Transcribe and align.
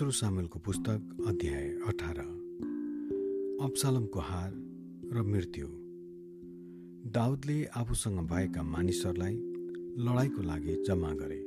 दोस्रो 0.00 0.16
सामेलको 0.16 0.58
पुस्तक 0.58 1.24
अध्याय 1.28 1.64
अठार। 1.86 2.18
अप्सालमको 3.64 4.20
हार 4.20 4.52
र 5.12 5.22
मृत्यु। 5.22 5.66
दाउदले 7.12 7.56
आफूसँग 7.76 8.18
भएका 8.30 8.62
मानिसहरूलाई 8.62 9.34
लडाइँको 10.00 10.42
लागि 10.42 10.76
जम्मा 10.86 11.10
गरे 11.12 11.40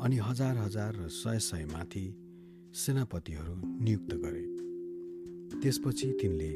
अनि 0.00 0.16
हजार 0.16 0.56
हजार 0.56 0.96
र 0.96 1.08
सय 1.08 1.38
सय 1.38 1.64
माथि 1.64 2.06
सेनापतिहरू 2.74 3.54
नियुक्त 3.84 4.14
गरे। 4.14 4.44
त्यसपछि 5.60 6.08
तिनले 6.12 6.50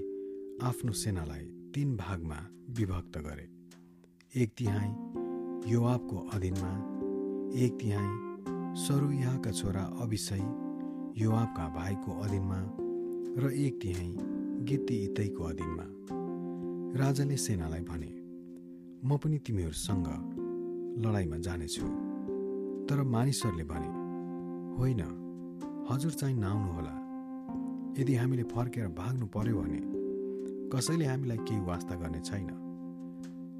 आफ्नो 0.64 0.92
सेनालाई 0.92 1.44
तीन 1.74 1.96
भागमा 1.96 2.40
विभक्त 2.70 3.18
गरे। 3.18 3.46
एक 4.42 4.56
तिहाई 4.58 4.90
युवाबको 5.72 6.28
अधीनमा 6.32 6.74
एक 7.60 7.78
तिहाई 7.80 8.12
सरुयाका 8.80 9.50
छोरा 9.52 9.84
अभिषय 10.00 10.61
युवाबका 11.16 11.68
भाइको 11.68 12.12
अधीनमा 12.20 12.58
र 13.42 13.52
एक 13.52 13.78
तिहाई 13.82 14.16
गित्ती 14.64 14.96
इतैको 14.96 15.44
अधीनमा 15.44 15.86
राजाले 17.00 17.36
सेनालाई 17.36 17.80
भने 17.80 18.10
म 19.04 19.16
पनि 19.16 19.38
तिमीहरूसँग 19.38 20.08
लडाइँमा 20.98 21.36
जानेछु। 21.36 21.86
तर 22.86 23.02
मानिसहरूले 23.02 23.64
भने 23.64 23.90
होइन 24.78 25.00
हजुर 25.90 26.12
चाहिँ 26.12 26.36
नआउनुहोला। 26.36 26.94
यदि 27.98 28.14
हामीले 28.14 28.42
फर्केर 28.42 28.88
भाग्नु 28.88 29.26
पर्यो 29.26 29.56
भने 29.56 29.80
कसैले 30.70 31.04
हामीलाई 31.04 31.36
केही 31.36 31.60
वास्ता 31.60 31.94
गर्ने 31.94 32.20
छैन। 32.20 32.48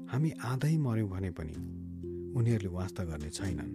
हामी 0.09 0.31
आधै 0.31 0.77
मऱ्यौँ 0.77 1.09
भने 1.09 1.29
पनि 1.29 1.53
उनीहरूले 2.33 2.67
वास्ता 2.67 3.03
गर्ने 3.03 3.29
छैनन्। 3.29 3.73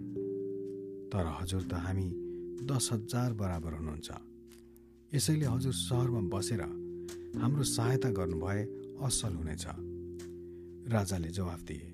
तर 1.13 1.25
हजुर 1.41 1.61
त 1.61 1.73
हामी 1.73 2.28
दस 2.65 2.89
हजार 2.93 3.33
बराबर 3.33 3.73
हुनुहुन्छ। 3.73 4.09
यसैले 5.15 5.45
हजुर 5.45 5.73
सहरमा 5.73 6.21
बसेर 6.33 6.61
हाम्रो 7.41 7.63
सहायता 7.63 8.09
गर्नुभए 8.09 8.61
असल 9.05 9.33
हुनेछ। 9.33 9.65
राजाले 10.91 11.29
जवाफ 11.29 11.61
दिए 11.63 11.87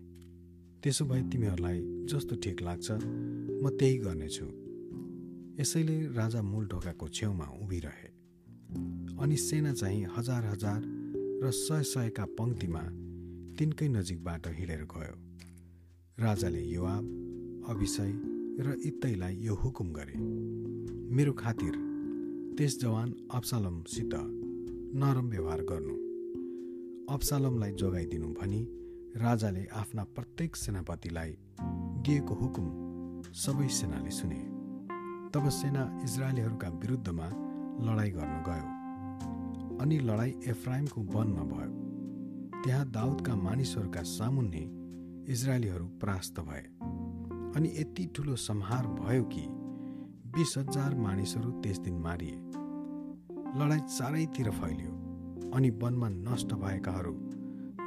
त्यसो 0.84 1.06
भए 1.06 1.22
तिमीहरूलाई 1.32 1.80
जस्तो 2.10 2.36
ठिक 2.44 2.62
लाग्छ 2.62 2.88
म 2.92 3.70
त्यही 3.80 3.98
गर्नेछु। 3.98 4.48
यसैले 5.60 5.98
राजा 6.14 6.42
मूल 6.42 6.66
ढोकाको 6.68 7.08
छेउमा 7.10 7.46
उभिरहे। 7.64 8.10
अनि 9.22 9.38
सेना 9.38 9.74
चाहिँ 9.74 10.06
हजार 10.18 10.46
हजार 10.46 10.82
र 11.44 11.52
सय 11.52 11.84
सयका 11.84 12.26
पङ्क्तिमा 12.38 12.84
तिनकै 13.58 13.88
नजिकबाट 13.88 14.48
हिँडेर 14.48 14.84
गयो। 14.92 15.16
राजाले 16.20 16.62
युवाब 16.62 17.04
अभिषय 17.70 18.35
र 18.60 18.76
इत्तैलाई 18.86 19.36
यो 19.36 19.54
हुकुम 19.54 19.88
गरे। 19.92 20.18
मेरो 21.16 21.34
खातिर 21.34 21.74
त्यस 22.58 22.80
जवान 22.80 23.14
अप्सालमसित 23.32 24.14
नरम 24.96 25.30
व्यवहार 25.30 25.62
गर्नु। 25.62 25.96
अप्सालमलाई 27.14 27.72
जोगाइदिनु 27.72 28.28
भनी 28.28 28.62
राजाले 29.18 29.66
आफ्ना 29.74 30.04
प्रत्येक 30.16 30.56
सेनापतिलाई 30.56 31.36
दिएको 32.06 32.34
हुकुम 32.34 32.68
सबै 33.36 33.68
सेनाले 33.68 34.12
सुने। 34.12 34.40
तब 35.34 35.50
सेना 35.50 35.84
इजरायलीहरूका 36.04 36.70
विरुद्धमा 36.70 37.28
लडाइँ 37.86 38.12
गर्नु 38.12 38.40
गयो 38.48 39.80
अनि 39.80 40.00
लडाइँ 40.00 40.34
एफ्राइमको 40.48 41.02
वनमा 41.02 41.44
भयो। 41.44 41.72
त्यहाँ 42.64 42.90
दाउदका 42.92 43.36
मानिसहरूका 43.36 44.02
सामुन्ने 44.02 44.64
इजरायलीहरू 45.34 45.86
परास्त 46.02 46.40
भए। 46.40 46.64
अनि 47.56 47.70
यति 47.78 48.06
ठुलो 48.16 48.36
संहार 48.36 48.88
भयो 48.88 49.24
कि 49.24 49.46
बिस 50.36 50.54
हजार 50.58 50.96
मानिसहरू 50.96 51.52
त्यस 51.62 51.80
दिन 51.80 52.00
मारिए। 52.00 52.36
लडाइँ 53.60 53.82
चारैतिर 53.90 54.50
फैलियो 54.52 55.52
अनि 55.52 55.70
वनमा 55.82 56.10
नष्ट 56.10 56.54
भएकाहरू 56.54 57.14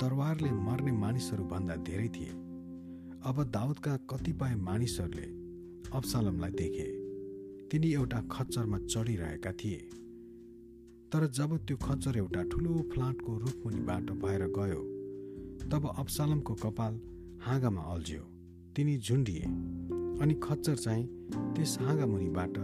तरवारले 0.01 0.51
मर्ने 0.51 0.93
मानिसहरूभन्दा 0.93 1.77
धेरै 1.89 2.09
थिए। 2.09 2.31
अब 3.25 3.43
दाउदका 3.51 3.97
कतिपय 4.11 4.55
मानिसहरूले 4.55 5.27
अब्सालमलाई 5.95 6.51
देखे। 6.51 6.89
तिनी 7.69 7.93
एउटा 7.93 8.21
खच्चरमा 8.33 8.79
चढिरहेका 8.79 9.53
थिए। 9.53 9.79
तर 11.13 11.27
जब 11.27 11.57
त्यो 11.67 11.77
खच्चर 11.77 12.17
एउटा 12.17 12.43
ठुलो 12.43 12.73
फ्लाटको 12.95 13.37
रुखमुनिबाट 13.39 14.11
भएर 14.25 14.47
गयो 14.59 14.83
तब 15.71 15.93
अब्सालमको 15.99 16.55
कपाल 16.55 17.01
हाँगामा 17.43 17.83
अल्झ्यो। 17.93 18.23
तिनी 18.77 18.97
झुन्डिए 18.99 19.45
अनि 20.23 20.35
खच्चर 20.43 20.77
चाहिँ 20.77 21.05
त्यस 21.57 21.79
हाँगा 21.81 22.07
मुनिबाट 22.07 22.55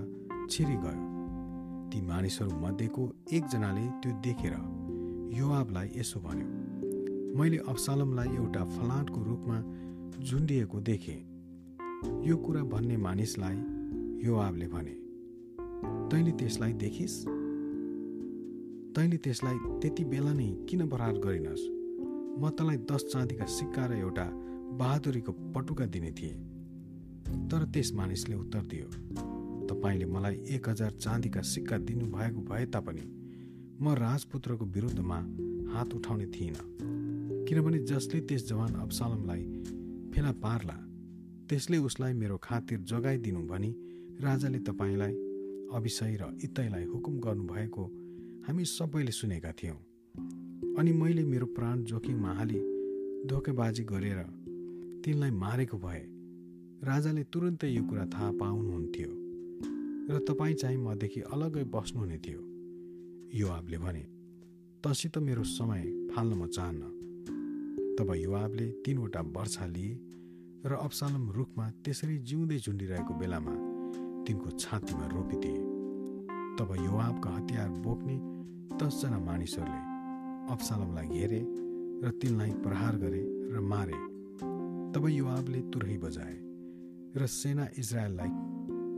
छिरी 0.51 0.77
गयो। 0.85 1.03
ती 1.91 2.01
मानिसहरू 2.07 2.57
मध्येको 2.61 3.03
एकजनाले 3.33 3.87
त्यो 4.03 4.13
देखेर 4.25 4.55
युवाबलाई 5.39 5.89
यसो 5.97 6.21
भन्यो 6.21 6.49
मैले 7.39 7.59
अफसालमलाई 7.69 8.29
एउटा 8.37 8.65
फलाटको 8.65 9.23
रूपमा 9.23 9.59
झुन्डिएको 10.21 10.81
देखेँ। 10.81 11.21
यो 12.27 12.37
कुरा 12.37 12.63
भन्ने 12.73 12.97
मानिसलाई 12.97 13.57
युवाबले 14.27 14.67
भने 14.67 14.95
तैँले 16.11 16.33
त्यसलाई 16.33 16.73
देखिस्? 16.83 17.17
तैँले 18.95 19.17
त्यसलाई 19.17 19.57
त्यति 19.83 20.05
बेला 20.05 20.33
नै 20.33 20.49
किन 20.69 20.89
बरार 20.89 21.19
गरिनस्? 21.19 21.63
म 22.39 22.51
तँलाई 22.59 22.77
दस 22.91 23.03
चाँदीका 23.13 23.47
सिक्का 23.47 23.87
र 23.87 23.93
एउटा 23.97 24.27
बहादुरीको 24.79 25.33
पटुका 25.55 25.87
दिने 25.87 26.11
थिएँ। 26.11 26.37
तर 27.51 27.65
त्यस 27.65 27.93
मानिसले 27.95 28.37
उत्तर 28.37 28.63
दियो 28.67 28.89
तपाईँले 29.67 30.07
मलाई 30.07 30.35
एक 30.55 30.69
हजार 30.69 30.91
चाँदीका 30.91 31.41
सिक्का 31.43 31.79
दिनुभएको 31.79 32.41
भए 32.41 32.67
तापनि 32.67 33.05
म 33.83 33.95
राजपुत्रको 33.95 34.65
विरुद्धमा 34.65 35.19
हात 35.75 35.95
उठाउने 35.95 36.27
थिइनँ। 36.27 36.67
किनभने 37.49 37.79
जसले 37.79 38.21
त्यस 38.21 38.49
जवान 38.49 38.75
अब्सालमलाई 38.75 39.45
फेला 40.15 40.33
पार्ला 40.43 40.77
त्यसले 41.49 41.79
उसलाई 41.79 42.13
मेरो 42.13 42.37
खातिर 42.43 42.79
जगाइदिनु 42.81 43.41
भनी 43.47 43.71
राजाले 44.23 44.59
तपाईँलाई 44.59 45.15
अभिषय 45.75 46.17
र 46.21 46.39
इतैलाई 46.45 46.85
हुकुम 46.85 47.19
गर्नुभएको 47.19 47.85
हामी 48.47 48.65
सबैले 48.65 49.13
सुनेका 49.13 49.53
थियौँ। 49.53 49.77
अनि 50.79 50.93
मैले 50.93 51.23
मेरो 51.25 51.47
प्राण 51.47 51.83
जोखिममा 51.85 52.33
हाली 52.33 52.61
धोकेबाजी 53.27 53.85
गरेर 53.85 54.25
तिनलाई 55.05 55.31
मारेको 55.37 55.77
भए 55.79 56.03
राजाले 56.89 57.23
तुरन्तै 57.33 57.69
यो 57.69 57.83
कुरा 57.89 58.05
थाहा 58.13 58.31
पाउनुहुन्थ्यो 58.41 59.11
र 60.11 60.19
तपाईँ 60.29 60.55
चाहिँ 60.61 60.79
मदेखि 60.81 61.21
अलग्गै 61.29 61.65
बस्नुहुने 61.75 62.17
थियो। 62.25 62.41
युवाबले 63.37 63.79
भने 63.85 64.05
तसित 64.85 65.19
मेरो 65.19 65.45
समय 65.45 65.83
फाल्न 66.13 66.33
म 66.41 66.47
चाहन्न। 66.47 66.83
तब 67.99 68.09
युवाबले 68.17 68.67
तिनवटा 68.85 69.21
वर्षा 69.37 69.67
लिए 69.67 69.93
र 70.65 70.73
अप्सालम 70.87 71.25
रुखमा 71.37 71.67
त्यसरी 71.85 72.17
जिउँदै 72.25 72.59
झुन्डिरहेको 72.65 73.15
बेलामा 73.21 73.55
तिनको 74.25 74.49
छातीमा 74.57 75.07
रोपिदिए। 75.13 75.61
तब 76.57 76.69
युवाबका 76.81 77.31
हतियार 77.37 77.69
बोक्ने 77.85 78.17
दसजना 78.81 79.19
मानिसहरूले 79.29 79.83
अप्सालमलाई 80.49 81.07
घेरे 81.13 81.43
र 82.05 82.11
तिनलाई 82.21 82.53
प्रहार 82.65 82.95
गरे 83.05 83.23
र 83.53 83.61
मारे। 83.61 84.14
तब 84.95 85.07
युवाबले 85.09 85.61
तुरही 85.75 85.97
बजाए 85.99 86.35
र 87.19 87.27
सेना 87.27 87.67
इजरायललाई 87.79 88.29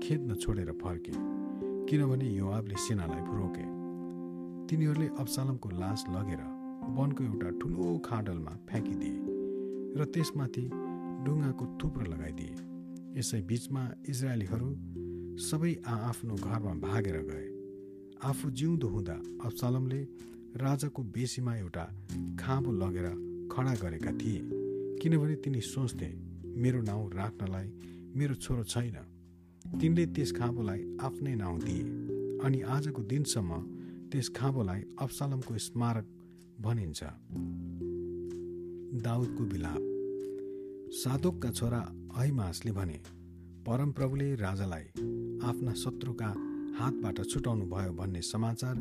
खेद्न 0.05 0.35
छोडेर 0.35 0.71
फर्के 0.83 1.13
किनभने 1.89 2.29
युवाबले 2.31 2.77
सेनालाई 2.77 3.23
रोके। 3.37 3.65
तिनीहरूले 4.69 5.09
अब्सालमको 5.23 5.69
लास 5.81 6.05
लगेर 6.09 6.43
वनको 6.97 7.25
एउटा 7.25 7.51
ठुलो 7.61 7.87
खाडलमा 8.09 8.53
फ्याँकिदिए 8.69 9.17
र 9.97 10.05
त्यसमाथि 10.15 10.65
ढुङ्गाको 11.25 11.65
थुप्रो 11.81 12.05
लगाइदिए। 12.13 12.55
यसै 13.19 13.41
बिचमा 13.49 13.83
इजरायलीहरू 14.09 14.69
सबै 15.49 15.73
आआफ्नो 15.95 16.35
घरमा 16.37 16.75
भागेर 16.85 17.19
गए। 17.31 17.49
आफू 18.29 18.51
जिउँदो 18.59 18.89
हुँदा 18.89 19.17
अब्सालमले 19.49 20.03
राजाको 20.61 21.03
बेसीमा 21.17 21.57
एउटा 21.57 21.89
खाँबो 22.41 22.71
लगेर 22.85 23.09
खडा 23.53 23.75
गरेका 23.83 24.13
थिए। 24.21 24.66
किनभने 25.07 25.35
तिनी 25.39 25.61
सोच्थे 25.63 26.07
मेरो 26.59 26.81
नाउँ 26.83 27.11
राख्नलाई 27.15 27.67
मेरो 28.19 28.35
छोरो 28.35 28.63
छैन। 28.65 28.97
तिनले 29.79 30.07
त्यस 30.11 30.33
खाँबोलाई 30.35 30.81
आफ्नै 30.99 31.35
नाउँ 31.35 31.59
दिए 31.63 31.85
अनि 32.43 32.61
आजको 32.67 33.03
दिनसम्म 33.03 33.51
त्यस 34.11 34.29
खाँबोलाई 34.35 34.81
अफसालमको 34.99 35.59
स्मारक 35.59 36.07
भनिन्छ। 36.61 37.01
दाउदको 38.99 39.43
बिलाप 39.47 39.83
साधोकका 40.91 41.51
छोरा 41.51 41.83
अहिमासले 42.11 42.73
भने 42.73 42.99
परमप्रभुले 43.63 44.29
राजालाई 44.43 44.87
आफ्ना 45.47 45.73
शत्रुका 45.83 46.31
हातबाट 46.83 47.19
छुटाउनु 47.31 47.65
भयो 47.71 47.93
भन्ने 47.95 48.23
समाचार 48.35 48.75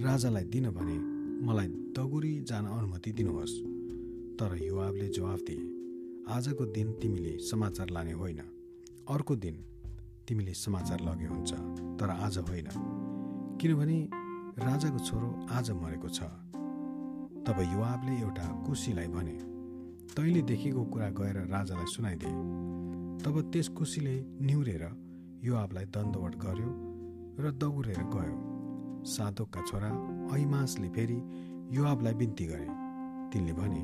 राजालाई 0.00 0.44
दिन 0.44 0.70
भने 0.70 0.96
मलाई 1.44 1.68
दगुरी 1.92 2.34
जान 2.48 2.64
अनुमति 2.66 3.12
दिनुहोस्। 3.12 3.77
तर 4.38 4.54
युवाबले 4.62 5.08
जवाफ 5.08 5.40
दिए 5.40 5.62
आजको 6.30 6.64
दिन 6.66 6.92
तिमीले 6.92 7.30
समाचार 7.42 7.90
लाने 7.90 8.12
होइन। 8.12 8.38
अर्को 9.10 9.36
दिन 9.36 9.54
तिमीले 10.28 10.52
समाचार 10.54 11.00
लगे 11.00 11.26
हुन्छ 11.26 11.52
तर 11.98 12.10
आज 12.10 12.38
होइन। 12.38 12.68
किनभने 13.58 13.98
राजाको 14.62 14.98
छोरो 14.98 15.28
आज 15.50 15.70
मरेको 15.70 16.08
छ। 16.08 16.20
तब 17.46 17.58
युवाबले 17.72 18.14
एउटा 18.20 18.46
कुसीलाई 18.66 19.08
भने 19.08 19.36
तैँले 20.14 20.42
देखेको 20.42 20.84
कुरा 20.84 21.10
गएर 21.10 21.36
राजालाई 21.48 21.86
सुनाइदिए 21.86 22.30
तब 23.22 23.50
त्यस 23.52 23.68
कुसीले 23.68 24.16
निहुरेर 24.40 24.84
युवाबलाई 25.44 25.84
दण्डवट 25.84 26.34
गर्यो 26.36 26.70
र 27.42 27.50
दौडेर 27.58 28.02
गयो। 28.14 28.36
साधोकका 29.04 29.60
छोरा 29.60 29.90
ऐमासले 30.36 30.88
फेरि 30.88 31.18
युवाबलाई 31.76 32.14
बिन्ती 32.14 32.46
गरे। 32.46 32.68
तिनले 33.32 33.52
भने 33.52 33.82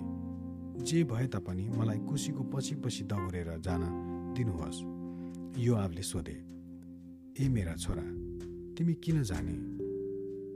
जे 0.82 1.04
भए 1.04 1.26
तापनि 1.26 1.68
मलाई 1.68 1.98
कुसीको 1.98 2.44
पछि 2.44 2.74
पछि 2.74 3.04
दौडेर 3.04 3.58
जान 3.58 3.82
दिनुहोस्। 4.36 4.80
युवाबले 5.58 6.02
सोधे 6.02 6.36
ए 7.40 7.48
मेरा 7.48 7.74
छोरा 7.74 8.02
तिमी 8.74 8.94
किन 8.94 9.22
जाने? 9.22 9.52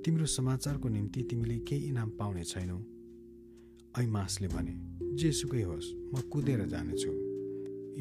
तिम्रो 0.03 0.27
समाचारको 0.27 0.89
निम्ति 0.89 1.23
तिमीले 1.23 1.59
केही 1.59 1.89
इनाम 1.89 2.11
पाउने 2.11 2.45
छैनौ? 2.45 2.79
ऐमासले 3.99 4.49
भने 4.49 4.75
जेसुकै 5.17 5.63
होस् 5.63 6.15
म 6.15 6.21
कुदेर 6.21 6.67
जानेछु। 6.67 7.11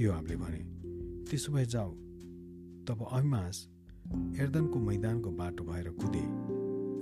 युवाबले 0.01 0.35
भने 0.35 0.63
त्यसो 1.29 1.53
भए 1.53 1.65
जाऊ। 1.65 1.91
तब 2.85 3.05
ऐमास 3.13 3.67
एर्दनको 4.39 4.79
मैदानको 4.79 5.31
बाटो 5.31 5.63
भएर 5.63 5.89
कुदे 5.89 6.23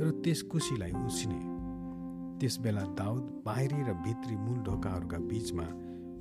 र 0.06 0.22
त्यस 0.24 0.42
कुसीलाई 0.42 0.92
उसिने 0.92 1.55
त्यस 2.40 2.58
बेला 2.64 2.84
दाउद 3.00 3.24
बाहिरी 3.46 3.82
र 3.88 3.94
भित्री 4.06 4.36
मूल 4.36 4.58
ढोकाहरूका 4.64 5.18
बिचमा 5.30 5.68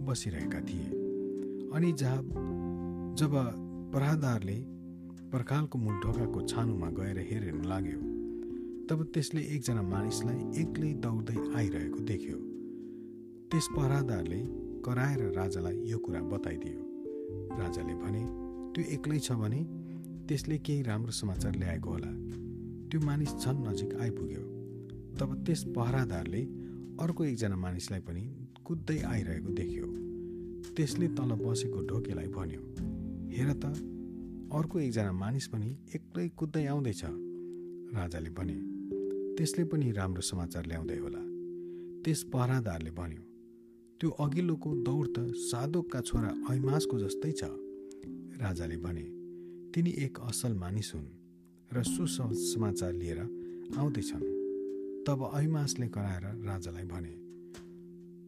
बसिरहेका 0.06 0.60
थिए। 0.60 0.88
अनि 1.74 1.92
जहाँ 1.92 2.20
जब 3.18 3.32
परादारले 3.94 4.58
पर्खालको 5.32 5.78
मूल 5.78 5.96
ढोकाको 6.00 6.40
छानुमा 6.46 6.88
गएर 6.98 7.18
हेरेर 7.30 7.62
लाग्यो 7.64 7.98
तब 8.88 9.02
त्यसले 9.14 9.42
एकजना 9.54 9.82
मानिसलाई 9.82 10.62
एक्लै 10.62 10.92
दौड्दै 11.04 11.38
आइरहेको 11.56 12.00
देख्यो। 12.10 12.38
त्यस 13.50 13.68
पहरादारले 13.76 14.40
कराएर 14.86 15.20
राजालाई 15.36 15.76
यो 15.90 15.98
कुरा 15.98 16.20
बताइदियो। 16.32 16.80
राजाले 17.58 17.94
भने 18.02 18.24
त्यो 18.74 18.84
एक्लै 18.94 19.18
छ 19.18 19.32
भने 19.42 19.60
त्यसले 20.28 20.58
केही 20.58 20.82
राम्रो 20.82 21.12
समाचार 21.12 21.52
ल्याएको 21.56 21.90
होला। 21.90 22.12
त्यो 22.88 23.00
मानिस 23.06 23.32
झन् 23.42 23.64
नजिक 23.68 23.94
आइपुग्यो। 24.00 24.53
तब 25.18 25.30
त्यस 25.46 25.62
पहरादारले 25.76 26.42
अर्को 27.02 27.24
एकजना 27.24 27.56
मानिसलाई 27.56 28.00
पनि 28.00 28.24
कुद्दै 28.66 28.98
आइरहेको 29.04 29.50
देख्यो। 29.60 29.86
त्यसले 30.76 31.06
तल 31.16 31.30
बसेको 31.42 31.78
ढोकेलाई 31.88 32.28
भन्यो 32.36 32.62
हेर 33.34 33.50
त 33.62 33.64
अर्को 34.58 34.76
एकजना 34.80 35.12
मानिस 35.12 35.46
पनि 35.52 35.70
एक्लै 35.96 36.26
कुद्दै 36.38 36.64
आउँदैछ। 36.66 37.02
राजाले 37.94 38.30
भने 38.38 38.56
त्यसले 39.36 39.64
पनि 39.70 39.86
राम्रो 39.92 40.22
समाचार 40.30 40.66
ल्याउँदै 40.66 40.98
होला। 40.98 41.22
त्यस 42.04 42.20
पहरादारले 42.32 42.90
भन्यो 42.98 43.22
त्यो 44.00 44.08
अघिल्लोको 44.24 44.70
दौड 44.86 45.06
त 45.16 45.18
साधोकका 45.48 46.00
छोरा 46.08 46.30
ऐमासको 46.52 46.98
जस्तै 46.98 47.32
छ। 47.40 47.42
राजाले 48.42 48.76
भने 48.84 49.06
तिनी 49.74 49.90
एक 50.04 50.14
असल 50.30 50.52
मानिस 50.62 50.88
हुन् 50.94 51.08
र 51.70 51.82
सुसमाचार 51.82 52.92
लिएर 52.92 53.20
आउँदैछन्। 53.78 54.43
तब 55.06 55.30
ऐमासले 55.36 55.86
कराएर 55.86 56.24
राजालाई 56.46 56.84
भने 56.84 57.12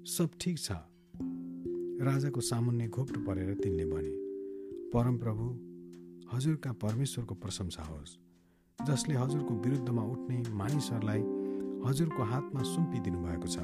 सब 0.07 0.31
ठिक 0.41 0.59
छ। 0.59 0.73
राजाको 2.05 2.41
सामुन्ने 2.41 2.89
घोप्टो 2.89 3.21
परेर 3.21 3.55
तिनले 3.55 3.85
भने 3.85 4.11
परमप्रभु 4.93 5.47
हजुरका 6.33 6.73
परमेश्वरको 6.83 7.35
प्रशंसा 7.35 7.83
होस् 7.83 8.17
जसले 8.79 9.15
हजुरको 9.15 9.55
विरुद्धमा 9.65 10.03
उठ्ने 10.03 10.43
मानिसहरूलाई 10.53 11.23
हजुरको 11.87 12.23
हातमा 12.23 12.63
सुम्पिदिनु 12.63 13.23
भएको 13.25 13.49
छ। 13.49 13.57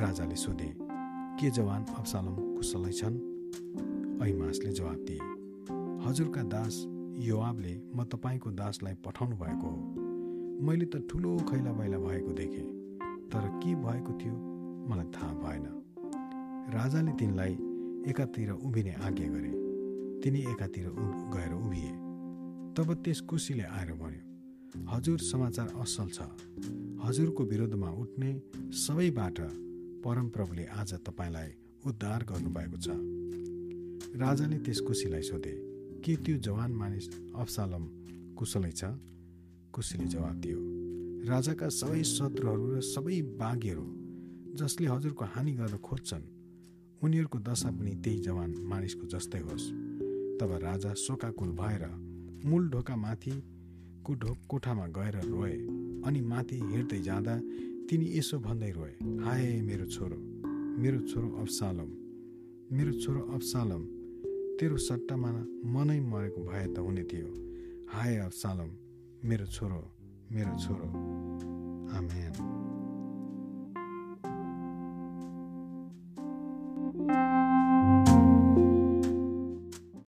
राजाले 0.00 0.36
सोधे 0.36 0.70
के 1.40 1.50
जवान 1.50 1.84
अब्सालम 1.98 2.36
कुशलै 2.56 2.92
छन्? 2.92 3.16
ऐमासले 4.22 4.72
जवाब 4.72 5.04
दिए 5.08 6.06
हजुरका 6.06 6.42
दास 6.54 6.84
युवाबले 7.26 7.74
म 7.96 8.04
तपाईँको 8.04 8.50
दासलाई 8.62 8.94
पठाउनु 9.04 9.36
भएको 9.36 9.66
हो। 9.66 10.01
मैले 10.62 10.86
त 10.86 10.96
ठुलो 11.10 11.30
खैला 11.50 11.72
बैला 11.74 11.98
भएको 11.98 12.32
देखेँ 12.38 12.66
तर 13.30 13.46
के 13.58 13.74
भएको 13.82 14.12
थियो 14.18 14.34
मलाई 14.88 15.08
थाहा 15.14 15.32
भएन। 15.42 15.64
राजाले 16.74 17.12
तिनलाई 17.18 17.54
एकातिर 18.10 18.50
उभिने 18.62 18.92
आज्ञा 19.02 19.28
गरे। 19.32 19.50
तिनी 20.22 20.40
एकातिर 20.52 20.86
गएर 21.34 21.52
उभिए। 21.54 21.92
तब 22.76 22.94
त्यस 23.04 23.20
कुसीले 23.26 23.62
आएर 23.74 23.92
भन्यो 23.98 24.86
हजुर 24.92 25.18
समाचार 25.32 25.68
असल 25.82 26.08
छ। 26.08 26.30
हजुरको 27.04 27.44
विरोधमा 27.44 27.90
उठ्ने 28.02 28.30
सबैबाट 28.86 29.38
परमप्रभुले 30.06 30.64
आज 30.78 30.94
तपाईँलाई 31.02 31.50
उद्धार 31.86 32.20
गर्नुभएको 32.30 32.76
छ। 32.78 32.88
राजाले 34.22 34.58
त्यस 34.62 34.80
कुसीलाई 34.86 35.22
सोधे 35.26 35.54
के 36.04 36.16
त्यो 36.22 36.36
जवान 36.46 36.70
मानिस 36.72 37.08
अफसालम 37.34 37.84
कुशलै 38.38 38.72
छ? 38.72 38.84
कुशीले 39.74 40.06
जवाब 40.14 40.36
दियो। 40.42 40.58
राजाका 41.28 41.68
सबै 41.70 42.02
शत्रुहरू 42.08 42.64
र 42.72 42.80
सबै 42.84 43.20
बाघीहरू 43.40 43.86
जसले 44.60 44.86
हजुरको 44.86 45.24
हानि 45.34 45.52
गर्न 45.52 45.76
खोज्छन् 45.86 46.24
उनीहरूको 47.04 47.38
दशा 47.48 47.70
पनि 47.70 47.92
त्यही 48.04 48.18
जवान 48.26 48.50
मानिसको 48.70 49.04
जस्तै 49.12 49.40
होस्। 49.46 49.66
तब 50.38 50.50
राजा 50.62 50.92
शोकाकुल 51.04 51.50
भएर 51.60 51.84
मूल 52.44 52.68
ढोकामाथिको 52.70 54.12
ढोक 54.22 54.38
कोठामा 54.50 54.86
गएर 54.98 55.16
रोए 55.24 55.56
अनि 56.06 56.20
माथि 56.30 56.56
हिँड्दै 56.62 57.00
जाँदा 57.08 57.34
तिनी 57.88 58.06
यसो 58.18 58.38
भन्दै 58.38 58.70
रोए 58.70 58.92
हाय 59.24 59.42
मेरो 59.68 59.86
छोरो 59.94 60.18
मेरो 60.82 60.98
छोरो 61.10 61.28
अफसालम 61.42 61.90
मेरो 62.76 62.92
छोरो 63.02 63.20
अफसालम 63.36 63.82
तेरो 64.58 64.76
सट्टामा 64.88 65.30
मनै 65.74 66.00
मरेको 66.12 66.40
भए 66.44 66.66
त 66.66 66.78
हुने 66.78 67.04
थियो। 67.10 67.28
हाय 67.92 68.16
अफसालम 68.28 68.70
मेरो 69.24 69.46
छोरो 69.46 69.80
मेरो 70.32 70.58
छोरो। 70.58 70.86
आमेन। 71.96 72.61